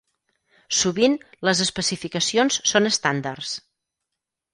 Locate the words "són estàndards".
2.71-3.53